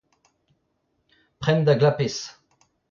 [1.39, 2.17] prenn da glapez!